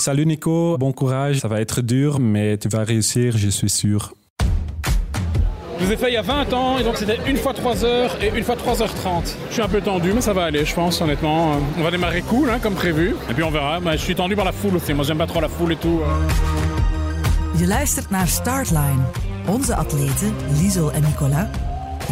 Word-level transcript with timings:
Salut 0.00 0.26
Nico, 0.26 0.78
bon 0.78 0.92
courage, 0.92 1.40
ça 1.40 1.48
va 1.48 1.60
être 1.60 1.80
dur, 1.82 2.20
mais 2.20 2.56
tu 2.56 2.68
vas 2.68 2.84
réussir, 2.84 3.36
je 3.36 3.48
suis 3.48 3.68
sûr. 3.68 4.14
Je 5.76 5.84
vous 5.84 5.92
ai 5.92 5.96
fait 5.96 6.10
il 6.10 6.14
y 6.14 6.16
a 6.16 6.22
20 6.22 6.52
ans, 6.52 6.78
et 6.78 6.84
donc 6.84 6.96
c'était 6.96 7.18
une 7.26 7.36
fois 7.36 7.52
3 7.52 7.84
heures 7.84 8.16
et 8.22 8.30
une 8.38 8.44
fois 8.44 8.54
3h30. 8.54 9.34
Je 9.48 9.54
suis 9.54 9.60
un 9.60 9.68
peu 9.68 9.80
tendu, 9.80 10.12
mais 10.12 10.20
ça 10.20 10.32
va 10.32 10.44
aller, 10.44 10.64
je 10.64 10.72
pense, 10.72 11.00
honnêtement. 11.00 11.56
On 11.76 11.82
va 11.82 11.90
démarrer 11.90 12.22
cool, 12.22 12.48
hein, 12.48 12.60
comme 12.62 12.74
prévu. 12.74 13.16
Et 13.28 13.34
puis 13.34 13.42
on 13.42 13.50
verra. 13.50 13.80
Mais 13.80 13.98
je 13.98 14.02
suis 14.04 14.14
tendu 14.14 14.36
par 14.36 14.44
la 14.44 14.52
foule 14.52 14.76
aussi. 14.76 14.94
Moi, 14.94 15.04
j'aime 15.04 15.18
pas 15.18 15.26
trop 15.26 15.40
la 15.40 15.48
foule 15.48 15.72
et 15.72 15.76
tout. 15.76 16.00
Je 17.58 17.64
luistert 17.64 18.10
naar 18.10 18.28
Startline. 18.28 19.02
Onze 19.48 19.74
atleten, 19.74 20.32
Liesel 20.60 20.92
en 20.92 21.02
Nicolas, 21.02 21.48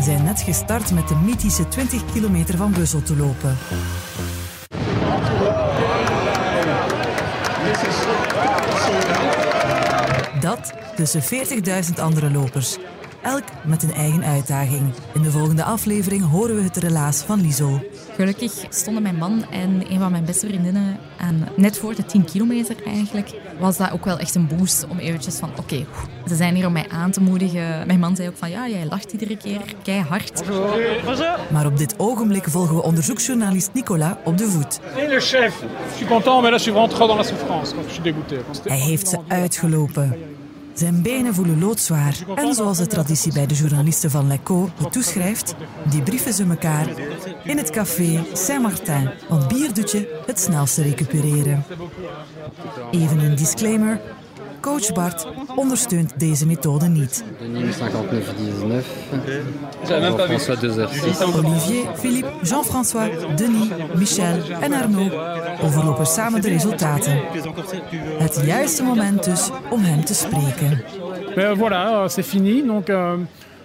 zijn 0.01 0.25
net 0.25 0.41
gestart 0.41 0.93
met 0.93 1.09
de 1.09 1.15
mythische 1.25 1.69
20 1.69 2.03
kilometer 2.13 2.57
van 2.57 2.73
Brussel 2.73 3.03
te 3.03 3.17
lopen. 3.17 3.57
Dat 10.41 10.73
tussen 10.97 11.23
40.000 11.23 12.01
andere 12.01 12.31
lopers. 12.31 12.77
Elk 13.27 13.45
met 13.65 13.83
een 13.83 13.93
eigen 13.93 14.25
uitdaging. 14.25 14.93
In 15.15 15.23
de 15.23 15.31
volgende 15.31 15.65
aflevering 15.65 16.31
horen 16.31 16.57
we 16.57 16.63
het 16.63 16.77
relaas 16.77 17.23
van 17.23 17.41
Liesel. 17.41 17.81
Gelukkig 18.17 18.53
stonden 18.69 19.03
mijn 19.03 19.17
man 19.17 19.45
en 19.51 19.93
een 19.93 19.99
van 19.99 20.11
mijn 20.11 20.25
beste 20.25 20.47
vriendinnen 20.47 20.99
aan 21.19 21.49
net 21.57 21.79
voor 21.79 21.95
de 21.95 22.05
10 22.05 22.25
kilometer 22.25 22.77
eigenlijk. 22.85 23.31
Was 23.59 23.77
dat 23.77 23.93
ook 23.93 24.05
wel 24.05 24.19
echt 24.19 24.35
een 24.35 24.47
boost 24.47 24.87
om 24.89 24.99
eventjes 24.99 25.37
van 25.37 25.51
oké, 25.59 25.87
ze 26.27 26.35
zijn 26.35 26.55
hier 26.55 26.67
om 26.67 26.73
mij 26.73 26.89
aan 26.89 27.11
te 27.11 27.21
moedigen. 27.21 27.87
Mijn 27.87 28.01
man 28.01 28.17
zei 28.17 28.29
ook 28.29 28.37
van 28.37 28.51
ja, 28.51 28.69
jij 28.69 28.87
lacht 28.87 29.13
iedere 29.13 29.37
keer 29.37 29.61
keihard. 29.83 30.43
Maar 31.51 31.67
op 31.67 31.79
dit 31.79 31.95
ogenblik 31.97 32.45
volgen 32.45 32.75
we 32.75 32.83
onderzoeksjournalist 32.83 33.71
Nicolas 33.73 34.15
op 34.25 34.39
de 34.39 34.45
voet. 34.51 34.81
Le 34.97 35.21
chef. 35.21 35.61
Je 35.61 35.95
suis 35.95 36.09
content, 36.09 36.43
mais 36.43 36.51
là, 36.51 36.57
je 36.57 36.63
suis 36.63 36.75
vraiment 36.75 36.95
trop 36.95 37.09
dans 37.09 37.17
la 37.17 37.25
souffrance. 37.25 37.75
Je 37.87 37.93
suis 37.93 38.03
dégoûté. 38.03 38.69
Hij 38.69 38.79
heeft 38.79 39.09
ze 39.09 39.19
uitgelopen. 39.29 40.36
Zijn 40.77 41.03
benen 41.03 41.35
voelen 41.35 41.59
loodzwaar. 41.59 42.17
En 42.35 42.55
zoals 42.55 42.79
de 42.79 42.87
traditie 42.87 43.33
bij 43.33 43.47
de 43.47 43.55
journalisten 43.55 44.11
van 44.11 44.27
Leco 44.27 44.71
het 44.77 44.93
toeschrijft, 44.93 45.55
die 45.91 46.03
brieven 46.03 46.33
ze 46.33 46.45
elkaar 46.49 46.89
in 47.45 47.57
het 47.57 47.71
café 47.71 48.25
Saint-Martin. 48.33 49.11
Want 49.29 49.49
bier 49.49 49.75
doet 49.75 49.91
je 49.91 50.23
het 50.27 50.41
snelste 50.41 50.83
recupereren. 50.83 51.65
Even 52.91 53.19
een 53.19 53.37
disclaimer. 53.37 54.01
Coach 54.61 54.93
Bart 54.93 55.27
ondersteunt 55.57 56.13
deze 56.19 56.47
methode 56.47 56.87
niet. 56.87 57.25
Denis 57.39 57.77
59-19. 57.77 57.81
Jean-François 59.87 60.57
2h06. 60.57 61.23
Olivier, 61.35 61.85
Philippe, 61.95 62.29
Jean-François, 62.43 63.09
Denis, 63.37 63.69
Michel 63.95 64.39
en 64.61 64.73
Arnaud 64.73 65.13
overlopen 65.63 66.07
samen 66.07 66.41
de 66.43 66.49
resultaten. 66.49 67.21
Het 68.19 68.41
juiste 68.45 68.83
moment 68.83 69.25
dus 69.25 69.51
om 69.71 69.85
hem 69.85 70.05
te 70.05 70.15
spreken. 70.15 70.83
Mais 71.37 71.59
voilà, 71.59 71.93
euh, 71.93 72.09
c'est 72.09 72.27
fini. 72.27 72.63
Donc, 72.63 72.89
euh, 72.89 73.17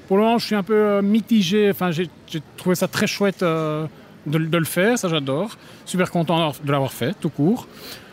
pour 0.08 0.18
le 0.18 0.24
moment, 0.24 0.40
je 0.40 0.46
suis 0.46 0.56
un 0.56 0.64
peu 0.64 0.74
euh, 0.74 1.02
mitigé. 1.02 1.70
Enfin, 1.70 1.92
j'ai 1.92 2.10
trouvé 2.58 2.76
ça 2.76 2.88
très 2.90 3.08
chouette 3.08 3.44
euh, 3.44 3.86
de, 4.26 4.58
le 4.58 4.66
faire, 4.66 4.98
ça 4.98 5.08
j'adore. 5.10 5.58
Super 5.86 6.12
content 6.12 6.52
de 6.64 6.72
l'avoir 6.72 6.92
fait, 6.94 7.14
tout 7.20 7.30
court. 7.30 7.68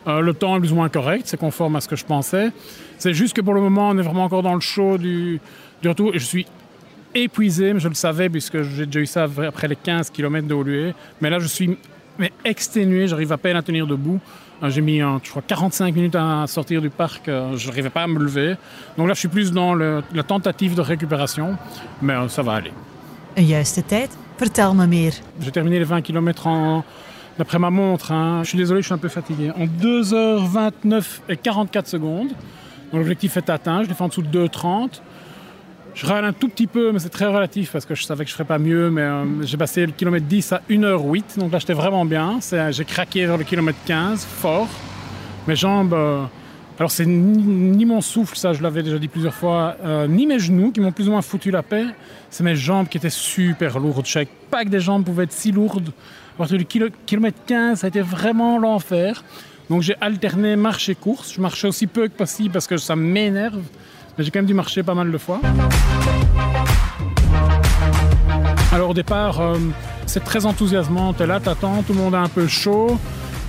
Euh, 0.07 0.21
le 0.21 0.33
temps 0.35 0.57
est 0.57 0.61
plus 0.61 0.73
ou 0.73 0.77
moins 0.77 0.89
correct, 0.89 1.23
c'est 1.27 1.37
conforme 1.39 1.77
à 1.77 1.81
ce 1.81 1.89
que 1.89 1.97
je 1.97 2.05
pensais. 2.05 2.51
C'est 2.99 3.13
juste 3.15 3.35
que 3.37 3.41
pour 3.43 3.55
le 3.55 3.61
moment, 3.61 3.91
on 3.91 3.99
est 3.99 4.03
vraiment 4.03 4.25
encore 4.25 4.43
dans 4.43 4.55
le 4.55 4.61
show 4.61 4.97
du, 4.99 5.41
du 5.83 5.89
retour. 5.89 6.15
Et 6.15 6.19
je 6.19 6.25
suis 6.25 6.47
épuisé, 7.15 7.73
mais 7.75 7.81
je 7.81 7.89
le 7.89 7.95
savais 7.95 8.29
puisque 8.29 8.63
j'ai 8.63 8.87
déjà 8.87 9.01
eu 9.01 9.07
ça 9.07 9.25
après 9.47 9.69
les 9.69 9.77
15 9.77 10.11
km 10.11 10.47
de 10.47 10.55
Olué. 10.55 10.95
Mais 11.21 11.31
là, 11.31 11.39
je 11.39 11.47
suis 11.47 11.77
mais 12.19 12.33
exténué, 12.45 13.07
j'arrive 13.07 13.33
à 13.33 13.39
peine 13.39 13.57
à 13.57 13.63
tenir 13.63 13.87
debout. 13.87 14.19
Euh, 14.63 14.71
J'ai 14.71 14.81
mis, 14.81 14.99
je 14.99 15.31
crois, 15.31 15.43
45 15.47 15.95
minutes 15.95 16.17
à 16.17 16.45
sortir 16.49 16.81
du 16.83 16.91
parc. 16.91 17.29
euh, 17.29 17.57
Je 17.57 17.69
n'arrivais 17.69 17.91
pas 17.91 18.03
à 18.03 18.07
me 18.09 18.19
lever. 18.19 18.57
Donc 18.97 19.07
là, 19.07 19.15
je 19.15 19.21
suis 19.21 19.29
plus 19.29 19.53
dans 19.53 19.73
le- 19.75 20.03
la 20.13 20.25
tentative 20.25 20.75
de 20.75 20.81
récupération. 20.81 21.57
Mais 22.03 22.15
ça 22.29 22.43
va 22.43 22.55
aller. 22.55 22.73
Een 23.37 23.45
juiste 23.47 23.87
tijd? 23.87 24.11
Vertel 24.39 24.73
me 24.75 24.87
meer. 24.87 25.13
J'ai 25.41 25.51
terminé 25.51 25.79
les 25.79 25.85
20 25.85 26.01
km 26.03 26.83
d'après 27.39 27.59
ma 27.59 27.71
montre. 27.71 28.13
hein. 28.13 28.41
Je 28.45 28.51
suis 28.51 28.59
désolé, 28.59 28.81
je 28.83 28.87
suis 28.87 28.95
un 28.95 28.99
peu 28.99 29.09
fatigué. 29.09 29.51
En 29.57 29.67
2h29 29.67 31.05
et 31.29 31.37
44 31.37 31.87
secondes. 31.89 32.31
L'objectif 32.93 33.37
est 33.37 33.51
atteint. 33.51 33.83
Je 33.83 33.89
l'ai 33.89 33.95
fait 33.95 34.03
en 34.05 34.09
dessous 34.09 34.23
de 34.23 34.47
2h30. 34.47 35.01
Je 35.95 36.07
râle 36.07 36.25
un 36.25 36.33
tout 36.33 36.49
petit 36.49 36.69
peu, 36.69 36.93
mais 36.93 37.01
c'est 37.01 37.09
très 37.09 37.27
relatif 37.27 37.73
parce 37.73 37.85
que 37.85 37.95
je 37.97 38.05
savais 38.05 38.25
que 38.25 38.31
je 38.31 38.35
ne 38.35 38.37
ferais 38.37 38.47
pas 38.47 38.59
mieux. 38.59 38.93
Euh, 38.97 39.25
j'ai 39.43 39.57
passé 39.57 39.85
le 39.85 39.93
kilomètre 39.93 40.27
10 40.27 40.53
à 40.53 40.63
1h08. 40.71 41.39
Donc 41.41 41.51
là, 41.53 41.59
j'étais 41.59 41.73
vraiment 41.73 42.05
bien. 42.05 42.39
J'ai 42.71 42.85
craqué 42.85 43.27
vers 43.27 43.37
le 43.37 43.45
kilomètre 43.45 43.79
15, 43.87 44.25
fort. 44.25 44.69
Mes 45.49 45.57
jambes. 45.57 45.95
euh, 45.95 46.23
alors, 46.79 46.91
c'est 46.93 47.07
ni, 47.07 47.85
mon 47.85 48.01
souffle, 48.01 48.37
ça 48.37 48.53
je 48.53 48.63
l'avais 48.63 48.83
déjà 48.85 48.99
dit 48.99 49.09
plusieurs 49.09 49.35
fois, 49.35 49.77
euh, 49.85 50.07
ni 50.07 50.27
mes 50.27 50.39
genoux 50.39 50.71
qui 50.71 50.81
m'ont 50.81 50.93
plus 50.93 51.09
ou 51.09 51.11
moins 51.11 51.23
foutu 51.23 51.51
la 51.51 51.63
paix. 51.65 51.87
C'est 52.31 52.45
mes 52.45 52.55
jambes 52.55 52.87
qui 52.89 52.99
étaient 52.99 53.11
super 53.11 53.81
lourdes. 53.81 54.07
Je 54.07 54.13
savais 54.13 54.29
pas 54.51 54.65
que 54.65 54.69
des 54.69 54.79
jambes 54.81 55.05
pouvaient 55.05 55.25
être 55.25 55.33
si 55.33 55.51
lourdes. 55.51 55.89
À 56.35 56.39
partir 56.39 56.57
du 56.57 56.65
kilo- 56.65 56.91
kilomètre 57.05 57.39
15, 57.47 57.81
ça 57.81 57.87
a 57.87 57.89
été 57.89 58.01
vraiment 58.01 58.59
l'enfer. 58.61 59.25
Donc, 59.69 59.83
j'ai 59.83 59.97
alterné 60.01 60.55
marche 60.55 60.89
et 60.89 60.95
course. 60.95 61.33
Je 61.35 61.41
marchais 61.41 61.67
aussi 61.67 61.89
peu 61.89 62.07
que 62.07 62.13
possible 62.17 62.53
parce 62.53 62.67
que 62.69 62.77
ça 62.77 62.95
m'énerve. 62.95 63.61
Mais 64.17 64.23
j'ai 64.25 64.31
quand 64.31 64.39
même 64.39 64.47
dû 64.47 64.55
marcher 64.55 64.83
pas 64.85 64.95
mal 64.95 65.11
de 65.11 65.19
fois. 65.19 65.41
Alors 68.71 68.91
au 68.91 68.95
départ, 68.95 69.41
euh, 69.41 69.57
c'est 70.07 70.23
très 70.23 70.47
enthousiasmant. 70.47 71.13
Tu 71.13 71.23
es 71.23 71.27
là, 71.27 71.41
t'attends, 71.41 71.83
tout 71.83 71.93
le 71.93 71.99
monde 71.99 72.15
est 72.15 72.19
un 72.19 72.29
peu 72.29 72.47
chaud. 72.47 72.99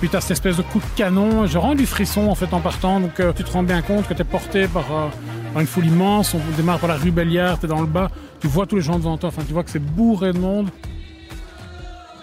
As 0.02 0.22
cette 0.22 0.30
espèce 0.32 0.56
de 0.56 0.62
coup 0.62 0.80
de 0.80 0.96
canon. 0.96 1.46
J'ai 1.46 1.58
rendu 1.58 1.82
du 1.82 1.86
frisson 1.86 2.28
en 2.28 2.34
fait 2.34 2.52
en 2.52 2.60
partant. 2.60 3.00
Donc 3.00 3.20
euh, 3.20 3.32
tu 3.32 3.44
te 3.44 3.50
rends 3.52 3.62
bien 3.62 3.80
compte 3.80 4.08
que 4.08 4.14
tu 4.14 4.22
es 4.22 4.24
porté 4.24 4.64
euh, 4.64 4.68
par 4.68 5.60
une 5.60 5.66
foule 5.66 5.86
immense. 5.86 6.34
On 6.34 6.56
démarre 6.56 6.80
par 6.80 6.88
la 6.88 6.96
rue 6.96 7.12
Belliard, 7.12 7.60
tu 7.60 7.66
es 7.66 7.68
dans 7.68 7.80
le 7.80 7.86
bas. 7.86 8.10
Tu 8.40 8.48
vois 8.48 8.66
tous 8.66 8.76
les 8.76 8.82
gens 8.82 8.96
devant 8.96 9.18
toi. 9.18 9.28
Enfin, 9.28 9.42
tu 9.46 9.52
vois 9.52 9.62
que 9.62 9.70
c'est 9.70 9.78
bourré 9.78 10.32
de 10.32 10.38
monde. 10.38 10.70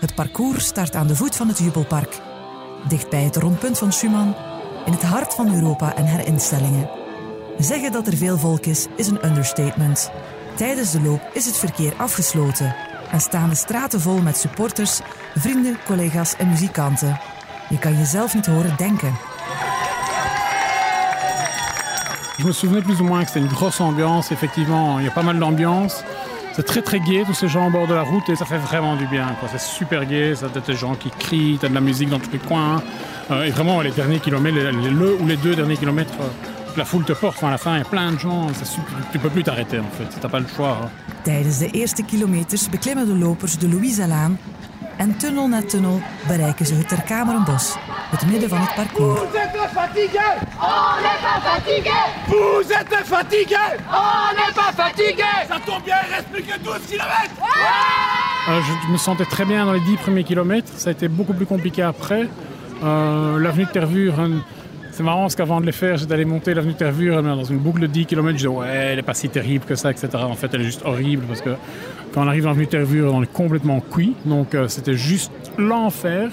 Het 0.02 0.16
parcours 0.16 0.62
start 0.62 0.96
aan 0.96 1.08
de 1.08 1.16
voet 1.16 1.36
van 1.36 1.48
het 1.48 1.60
Jubelpark. 1.60 2.20
Dicht 2.88 3.10
bij 3.10 3.24
het 3.24 3.36
rondpunt 3.36 3.78
van 3.78 3.92
Schumann, 3.92 4.36
in 4.86 4.92
het 4.92 5.04
hart 5.04 5.34
van 5.34 5.54
Europa 5.54 5.96
en 5.96 6.08
haar 6.08 6.26
instellingen. 6.26 6.90
Zeggen 7.60 7.92
dat 7.92 8.08
er 8.08 8.18
veel 8.18 8.38
volk 8.38 8.66
is, 8.66 8.88
is 8.96 9.08
een 9.08 9.26
understatement. 9.26 10.12
Tijdens 10.56 10.92
de 10.92 11.02
loop 11.02 11.30
is 11.34 11.46
het 11.46 11.58
verkeer 11.58 11.94
afgesloten 11.98 12.76
en 13.12 13.20
staan 13.20 13.50
de 13.50 13.56
straten 13.56 14.02
vol 14.02 14.22
met 14.22 14.38
supporters, 14.38 15.00
vrienden, 15.36 15.78
collega's 15.86 16.36
en 16.36 16.50
muzikanten. 16.50 17.20
Je 17.70 17.78
kan 17.78 17.98
jezelf 17.98 18.34
niet 18.36 18.46
horen 18.46 18.74
denken. 18.78 19.14
Je 22.38 22.46
me 22.46 22.52
souvenais 22.52 22.82
plus 22.84 23.02
ou 23.02 23.04
moins 23.04 23.22
que 23.24 23.28
c'était 23.32 23.40
une 23.46 23.48
grosse 23.54 23.82
ambiance. 23.82 24.32
Effectivement, 24.32 25.00
il 25.00 25.06
y 25.06 25.08
a 25.08 25.12
pas 25.12 25.24
mal 25.24 25.40
d'ambiance. 25.40 26.04
C'est 26.56 26.64
très 26.66 26.82
très 26.82 27.00
gai, 27.00 27.24
tous 27.26 27.34
ces 27.36 27.48
gens 27.48 27.68
au 27.68 27.70
bord 27.70 27.88
de 27.88 27.94
la 27.94 28.02
route, 28.02 28.28
et 28.30 28.36
ça 28.36 28.46
fait 28.46 28.58
vraiment 28.58 28.96
du 28.96 29.06
bien. 29.08 29.28
C'est 29.52 29.60
super 29.62 30.06
gai, 30.06 30.36
ça 30.36 30.48
t'as 30.52 30.60
des 30.62 30.76
gens 30.76 30.96
qui 30.96 31.10
crient, 31.12 31.58
t'as 31.62 31.70
de 31.70 31.74
la 31.76 31.82
musique 31.82 32.10
dans 32.10 32.20
tous 32.20 32.32
les 32.32 32.40
coins. 32.40 32.82
Euh, 33.30 33.44
et 33.46 33.52
vraiment, 33.52 33.82
les 33.82 33.92
derniers 33.92 34.20
kilomètres, 34.20 34.56
les, 34.58 34.72
les- 34.72 34.90
le 34.90 35.18
ou 35.22 35.28
les 35.28 35.38
deux 35.38 35.56
derniers 35.56 35.78
kilomètres, 35.78 36.14
euh, 36.20 36.28
la 36.76 36.86
foule 36.86 37.04
te 37.06 37.14
porte. 37.14 37.38
Enfin, 37.38 37.50
à 37.50 37.52
la 37.52 37.58
fin, 37.60 37.74
il 37.76 37.80
y 37.80 37.82
a 37.82 37.86
plein 37.86 38.12
de 38.12 38.20
gens. 38.20 38.48
super- 38.64 38.98
tu 39.12 39.20
peux 39.20 39.30
plus 39.30 39.44
t'arrêter 39.44 39.80
en 39.80 39.92
fait, 39.98 40.20
t'as 40.20 40.30
pas 40.30 40.40
le 40.40 40.48
choix. 40.56 40.78
hein. 40.84 40.90
Tijdens 41.24 41.60
de 41.60 41.70
eerste 41.78 42.04
kilometers 42.08 42.70
beklimmen 42.72 43.06
de 43.06 43.14
lopers 43.14 43.58
de 43.60 43.68
Louisa-laan 43.68 44.38
en 44.98 45.18
tunnel 45.18 45.48
na 45.48 45.62
tunnel 45.62 46.02
bereiken 46.28 46.66
ze 46.66 46.74
het 46.74 46.88
Terkamerenbos, 46.88 47.76
het 48.10 48.26
midden 48.32 48.50
van 48.50 48.60
het 48.62 48.76
parcours. 48.76 49.20
Vous 49.20 49.36
êtes 49.36 49.70
fatigué 49.74 50.28
On 50.60 51.02
n'est 51.04 51.22
pas 51.22 51.40
fatigué 51.50 52.00
Vous 52.28 52.72
êtes 52.72 53.06
fatigué 53.06 53.66
On 53.90 54.36
n'est 54.38 54.54
pas 54.56 54.72
fatigué 54.84 55.32
Ça 55.50 55.60
tombe 55.66 55.84
bien, 55.84 55.96
il 56.08 56.14
reste 56.14 56.28
plus 56.32 56.44
que 56.44 56.58
12 56.64 56.78
km 56.90 57.08
Euh, 58.50 58.62
je 58.86 58.92
me 58.92 58.98
sentais 58.98 59.26
très 59.26 59.44
bien 59.46 59.66
dans 59.66 59.74
les 59.74 59.82
10 59.82 59.98
premiers 59.98 60.24
kilomètres. 60.24 60.72
Ça 60.78 60.90
a 60.90 60.94
été 60.94 61.10
beaucoup 61.10 61.34
plus 61.34 61.46
compliqué 61.46 61.82
après. 61.82 62.30
Euh, 62.82 63.38
l'avenue 63.40 63.66
de 63.66 63.72
Tervure, 63.72 64.18
hein, 64.22 64.42
c'est 64.98 65.04
marrant 65.04 65.22
parce 65.22 65.36
qu'avant 65.36 65.62
de 65.62 65.66
les 65.68 65.74
faire, 65.74 65.96
j'étais 65.96 66.16
allé 66.16 66.26
monter 66.26 66.56
l'avenue 66.56 66.74
Tervure 66.74 67.22
dans 67.22 67.44
une 67.44 67.60
boucle 67.60 67.82
de 67.82 67.86
10 67.86 68.08
km. 68.08 68.30
Je 68.30 68.34
disais, 68.34 68.48
ouais, 68.48 68.68
elle 68.68 68.96
n'est 68.96 69.04
pas 69.04 69.14
si 69.14 69.30
terrible 69.30 69.64
que 69.64 69.76
ça, 69.76 69.92
etc. 69.92 70.10
En 70.16 70.34
fait, 70.34 70.52
elle 70.56 70.62
est 70.62 70.64
juste 70.64 70.82
horrible 70.84 71.24
parce 71.28 71.42
que 71.42 71.52
quand 72.12 72.24
on 72.24 72.28
arrive 72.28 72.46
dans 72.46 72.50
l'avenue 72.50 72.66
Tervure, 72.66 73.14
on 73.14 73.22
est 73.22 73.32
complètement 73.32 73.80
cuit. 73.80 74.16
Donc, 74.26 74.56
euh, 74.56 74.68
c'était 74.68 74.96
juste 74.96 75.32
l'enfer. 75.60 76.32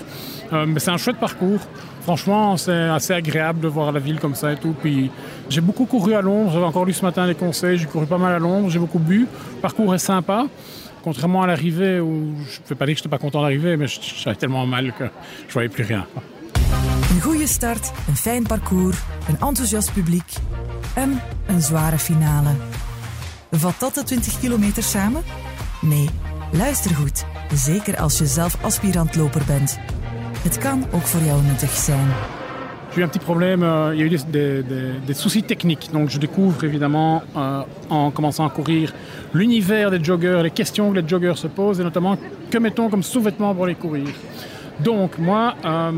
Euh, 0.55 0.65
mais 0.67 0.81
c'est 0.81 0.91
un 0.91 0.97
chouette 0.97 1.19
parcours. 1.19 1.61
Franchement, 2.05 2.57
c'est 2.57 2.73
assez 2.73 3.13
agréable 3.13 3.61
de 3.61 3.69
voir 3.69 3.93
la 3.93 4.01
ville 4.01 4.19
comme 4.19 4.35
ça 4.35 4.51
et 4.53 4.57
tout. 4.57 4.75
Puis 4.81 5.11
j'ai 5.51 5.61
beaucoup 5.61 5.85
couru 5.85 6.15
à 6.15 6.23
Londres. 6.23 6.51
J'avais 6.55 6.65
encore 6.65 6.87
lu 6.87 6.95
ce 6.95 7.05
matin 7.05 7.27
les 7.27 7.35
conseils. 7.35 7.77
J'ai 7.77 7.85
couru 7.85 8.07
pas 8.07 8.17
mal 8.17 8.35
à 8.35 8.39
Londres. 8.39 8.71
J'ai 8.71 8.79
beaucoup 8.79 8.99
bu. 8.99 9.29
Le 9.57 9.61
parcours 9.61 9.95
est 9.95 9.99
sympa. 9.99 10.47
Contrairement 11.03 11.43
à 11.43 11.47
l'arrivée, 11.47 12.01
où 12.01 12.33
je 12.49 12.61
ne 12.61 12.69
vais 12.71 12.75
pas 12.77 12.87
dire 12.87 12.95
que 12.95 13.01
je 13.01 13.05
n'étais 13.05 13.15
pas 13.15 13.19
content 13.19 13.43
d'arriver, 13.43 13.77
mais 13.77 13.89
j'avais 13.89 14.37
tellement 14.37 14.65
mal 14.65 14.95
que 14.99 15.05
je 15.49 15.53
voyais 15.53 15.69
plus 15.69 15.85
rien. 15.85 16.07
Een 17.15 17.21
goede 17.23 17.47
start, 17.47 17.93
een 18.09 18.17
fijn 18.17 18.43
parcours, 18.43 18.97
een 19.29 19.39
enthousiast 19.49 19.93
publiek 19.93 20.33
en 20.95 21.21
een 21.47 21.61
zware 21.63 21.99
finale. 21.99 22.49
Vat 23.51 23.75
dat 23.81 23.95
de 23.95 24.03
20 24.03 24.41
kilometer 24.41 24.83
samen? 24.83 25.23
Nee, 25.81 26.09
luister 26.53 26.95
goed. 26.95 27.25
Zeker 27.55 27.97
als 28.01 28.19
je 28.19 28.27
zelf 28.27 28.57
aspirantloper 28.63 29.43
bent. 29.47 29.79
Het 30.43 30.59
kan 30.59 30.85
ook 30.93 31.03
voor 31.07 31.21
jou 31.23 31.43
nuttig 31.43 31.71
zijn. 31.71 32.07
J'ai 32.91 32.99
eu 33.03 33.05
un 33.05 33.09
petit 33.11 33.25
problème, 33.25 33.65
euh, 33.65 33.93
il 33.93 33.99
y 33.99 34.03
a 34.03 34.05
eu 34.05 34.09
des, 34.09 34.25
des- 34.31 34.67
des- 34.69 35.07
des 35.07 35.19
soucis 35.21 35.43
techniques. 35.45 35.91
Donc 35.93 36.11
je 36.11 36.19
découvre 36.19 36.65
évidemment 36.65 37.23
euh, 37.37 37.63
en 37.89 38.11
commençant 38.13 38.45
à 38.47 38.51
courir 38.51 38.93
l'univers 39.33 39.91
des 39.91 40.05
joggers, 40.05 40.43
les 40.43 40.53
questions 40.53 40.91
que 40.93 41.01
les 41.01 41.09
joggers 41.09 41.37
se 41.37 41.49
posent 41.49 41.81
et 41.81 41.83
notamment 41.85 42.17
que 42.51 42.59
mettons 42.59 42.89
comme 42.91 43.03
sous-vêtements 43.03 43.55
pour 43.55 43.67
les 43.67 43.75
courir. 43.75 44.09
Donc 44.79 45.19
moi, 45.19 45.55
euh, 45.65 45.91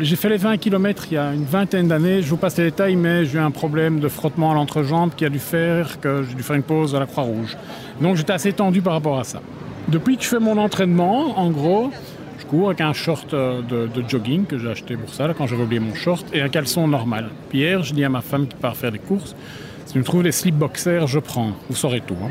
j'ai 0.00 0.16
fait 0.16 0.28
les 0.28 0.36
20 0.36 0.56
km 0.56 1.06
il 1.10 1.14
y 1.14 1.18
a 1.18 1.32
une 1.32 1.44
vingtaine 1.44 1.88
d'années. 1.88 2.22
Je 2.22 2.30
vous 2.30 2.36
passe 2.36 2.56
les 2.56 2.64
détails, 2.64 2.96
mais 2.96 3.24
j'ai 3.24 3.38
eu 3.38 3.40
un 3.40 3.50
problème 3.50 4.00
de 4.00 4.08
frottement 4.08 4.52
à 4.52 4.54
l'entrejambe 4.54 5.10
qui 5.14 5.24
a 5.24 5.28
dû 5.28 5.38
faire 5.38 6.00
que 6.00 6.22
j'ai 6.22 6.34
dû 6.34 6.42
faire 6.42 6.56
une 6.56 6.62
pause 6.62 6.94
à 6.94 7.00
la 7.00 7.06
Croix-Rouge. 7.06 7.56
Donc 8.00 8.16
j'étais 8.16 8.32
assez 8.32 8.52
tendu 8.52 8.80
par 8.80 8.94
rapport 8.94 9.18
à 9.18 9.24
ça. 9.24 9.40
Depuis 9.88 10.16
que 10.16 10.22
je 10.22 10.28
fais 10.28 10.38
mon 10.38 10.56
entraînement, 10.58 11.38
en 11.38 11.50
gros, 11.50 11.90
je 12.38 12.46
cours 12.46 12.68
avec 12.68 12.80
un 12.80 12.92
short 12.92 13.34
euh, 13.34 13.60
de, 13.62 13.88
jogging 14.08 14.46
que 14.46 14.58
j'ai 14.58 14.70
acheté 14.70 14.96
pour 14.96 15.12
ça, 15.12 15.26
là, 15.26 15.34
quand 15.34 15.46
j'avais 15.46 15.62
oublié 15.62 15.80
mon 15.80 15.94
short, 15.94 16.24
et 16.32 16.40
un 16.40 16.48
caleçon 16.48 16.86
normal. 16.88 17.30
Puis 17.48 17.58
hier, 17.58 17.82
je 17.82 17.92
dis 17.92 18.04
à 18.04 18.08
ma 18.08 18.20
femme 18.20 18.46
qui 18.46 18.56
part 18.56 18.76
faire 18.76 18.92
des 18.92 18.98
courses, 18.98 19.34
si 19.86 19.92
tu 19.92 19.98
me 19.98 20.04
trouves 20.04 20.22
des 20.22 20.32
slip 20.32 20.54
boxers, 20.54 21.06
je 21.06 21.18
prends. 21.18 21.52
Vous 21.68 21.76
saurez 21.76 22.00
tout. 22.00 22.16
hein. 22.22 22.30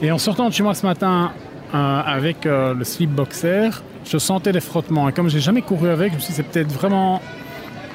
Et 0.00 0.12
en 0.12 0.18
sortant 0.18 0.48
de 0.48 0.54
chez 0.54 0.62
moi 0.62 0.74
ce 0.74 0.86
matin 0.86 1.32
euh, 1.74 2.00
avec 2.04 2.46
euh, 2.46 2.74
le 2.74 2.84
slip 2.84 3.10
boxer, 3.10 3.82
je 4.08 4.18
sentais 4.18 4.52
des 4.52 4.60
frottements. 4.60 5.08
Et 5.08 5.12
comme 5.12 5.28
j'ai 5.28 5.40
jamais 5.40 5.62
couru 5.62 5.88
avec, 5.88 6.12
je 6.12 6.16
me 6.16 6.20
suis 6.20 6.30
dit 6.30 6.36
c'est 6.36 6.42
peut-être 6.42 6.72
vraiment 6.72 7.20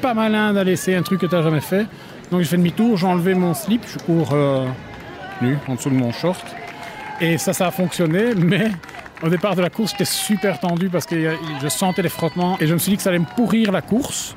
pas 0.01 0.13
malin 0.13 0.53
d'aller 0.53 0.73
essayer 0.73 0.95
un 0.95 1.01
truc 1.01 1.21
que 1.21 1.25
tu 1.25 1.35
n'as 1.35 1.41
jamais 1.41 1.61
fait. 1.61 1.85
Donc 2.31 2.41
j'ai 2.41 2.47
fait 2.47 2.57
demi-tour, 2.57 2.97
j'ai 2.97 3.07
enlevé 3.07 3.33
mon 3.33 3.53
slip, 3.53 3.83
je 3.87 3.99
cours 3.99 4.29
euh, 4.33 4.65
nu 5.41 5.57
en 5.67 5.75
dessous 5.75 5.89
de 5.89 5.95
mon 5.95 6.11
short. 6.11 6.45
Et 7.21 7.37
ça, 7.37 7.53
ça 7.53 7.67
a 7.67 7.71
fonctionné, 7.71 8.33
mais 8.35 8.71
au 9.21 9.29
départ 9.29 9.55
de 9.55 9.61
la 9.61 9.69
course, 9.69 9.91
j'étais 9.91 10.05
super 10.05 10.59
tendu 10.59 10.89
parce 10.89 11.05
que 11.05 11.35
je 11.61 11.67
sentais 11.67 12.01
les 12.01 12.09
frottements 12.09 12.57
et 12.59 12.67
je 12.67 12.73
me 12.73 12.79
suis 12.79 12.91
dit 12.91 12.97
que 12.97 13.03
ça 13.03 13.09
allait 13.09 13.19
me 13.19 13.35
pourrir 13.35 13.71
la 13.71 13.81
course. 13.81 14.35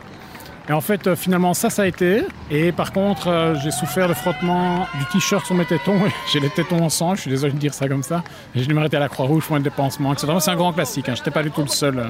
Et 0.68 0.72
en 0.72 0.80
fait, 0.80 1.06
euh, 1.06 1.14
finalement, 1.14 1.54
ça, 1.54 1.70
ça 1.70 1.82
a 1.82 1.86
été. 1.86 2.22
Et 2.50 2.72
par 2.72 2.92
contre, 2.92 3.28
euh, 3.28 3.54
j'ai 3.62 3.70
souffert 3.70 4.08
le 4.08 4.14
frottement 4.14 4.86
du 4.98 5.04
t-shirt 5.12 5.46
sur 5.46 5.54
mes 5.54 5.64
tétons. 5.64 5.94
j'ai 6.32 6.40
les 6.40 6.50
tétons 6.50 6.82
en 6.82 6.88
sang, 6.88 7.14
je 7.14 7.20
suis 7.20 7.30
désolé 7.30 7.52
de 7.52 7.58
dire 7.58 7.72
ça 7.72 7.86
comme 7.88 8.02
ça. 8.02 8.24
J'ai 8.54 8.66
dû 8.66 8.74
m'arrêter 8.74 8.96
à 8.96 9.00
la 9.00 9.08
Croix-Rouge 9.08 9.44
pour 9.46 9.54
un 9.54 9.60
dépansement, 9.60 10.12
etc. 10.12 10.26
C'est 10.40 10.50
un 10.50 10.56
grand 10.56 10.72
classique, 10.72 11.08
hein. 11.08 11.12
je 11.14 11.20
n'étais 11.20 11.30
pas 11.30 11.44
du 11.44 11.52
tout 11.52 11.60
le 11.62 11.68
seul. 11.68 11.98
euh. 12.00 12.04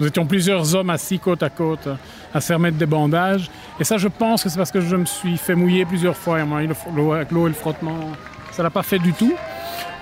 Nous 0.00 0.08
étions 0.08 0.26
plusieurs 0.26 0.74
hommes 0.74 0.90
assis 0.90 1.20
côte 1.20 1.44
à 1.44 1.50
côte 1.50 1.86
euh, 1.86 1.94
à 2.34 2.40
se 2.40 2.48
faire 2.48 2.58
mettre 2.58 2.78
des 2.78 2.86
bandages. 2.86 3.48
Et 3.78 3.84
ça, 3.84 3.96
je 3.96 4.08
pense 4.08 4.42
que 4.42 4.48
c'est 4.48 4.58
parce 4.58 4.72
que 4.72 4.80
je 4.80 4.96
me 4.96 5.04
suis 5.06 5.36
fait 5.36 5.54
mouiller 5.54 5.84
plusieurs 5.84 6.16
fois. 6.16 6.40
Et 6.40 6.42
fro- 6.42 6.92
l'eau- 6.94 7.12
avec 7.12 7.30
l'eau 7.30 7.46
et 7.46 7.50
le 7.50 7.54
frottement, 7.54 7.96
ça 8.50 8.64
l'a 8.64 8.70
pas 8.70 8.82
fait 8.82 8.98
du 8.98 9.12
tout. 9.12 9.34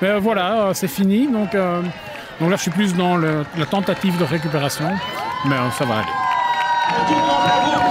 Mais 0.01 0.19
voilà, 0.19 0.71
c'est 0.73 0.89
fini. 0.89 1.27
Donc, 1.27 1.53
donc 1.53 2.51
là, 2.51 2.57
je 2.57 2.63
suis 2.63 2.71
plus 2.71 2.95
dans 2.95 3.19
la 3.19 3.45
tentative 3.71 4.17
de 4.19 4.25
récupération. 4.25 4.89
Mais 5.45 5.57
ça 5.77 5.85
va 5.85 5.97
aller. 5.99 7.88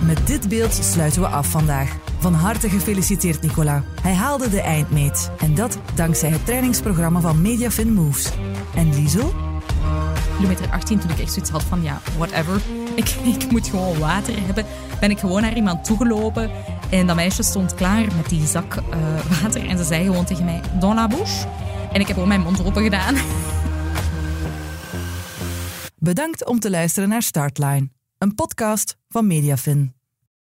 Met 0.00 0.26
dit 0.26 0.48
beeld 0.48 0.72
sluiten 0.82 1.20
we 1.20 1.26
af 1.26 1.46
vandaag. 1.46 1.96
Van 2.18 2.34
harte 2.34 2.68
gefeliciteerd 2.68 3.42
Nicola. 3.42 3.82
Hij 4.02 4.14
haalde 4.14 4.50
de 4.50 4.60
eindmeet. 4.60 5.30
En 5.38 5.54
dat 5.54 5.78
dankzij 5.94 6.30
het 6.30 6.46
trainingsprogramma 6.46 7.20
van 7.20 7.42
Mediafin 7.42 7.92
Moves. 7.92 8.30
En 8.74 8.94
Liesel? 8.94 9.32
kilometer 10.36 10.70
18, 10.70 10.98
toen 10.98 11.10
ik 11.10 11.18
echt 11.18 11.32
zoiets 11.32 11.50
had 11.50 11.62
van 11.62 11.82
ja, 11.82 12.00
whatever. 12.16 12.60
Ik, 12.94 13.08
ik 13.24 13.50
moet 13.50 13.68
gewoon 13.68 13.98
water 13.98 14.34
hebben. 14.46 14.64
Ben 15.00 15.10
ik 15.10 15.18
gewoon 15.18 15.42
naar 15.42 15.56
iemand 15.56 15.84
toegelopen. 15.84 16.50
En 16.90 17.06
dat 17.06 17.16
meisje 17.16 17.42
stond 17.42 17.74
klaar 17.74 18.04
met 18.16 18.28
die 18.28 18.46
zak 18.46 18.74
eh, 18.74 18.82
water. 19.42 19.68
En 19.68 19.78
ze 19.78 19.84
zei 19.84 20.04
gewoon 20.04 20.24
tegen 20.24 20.44
mij, 20.44 20.60
dans 20.80 20.94
la 20.94 21.06
bouche. 21.06 21.46
En 21.92 22.00
ik 22.00 22.06
heb 22.06 22.14
gewoon 22.14 22.28
mijn 22.28 22.40
mond 22.40 22.64
open 22.64 22.82
gedaan. 22.82 23.14
Bedankt 26.04 26.44
om 26.44 26.58
te 26.58 26.70
luisteren 26.70 27.08
naar 27.08 27.22
Startline. 27.22 27.88
Een 28.18 28.34
podcast 28.34 28.96
van 29.08 29.26
Mediafin. 29.26 30.03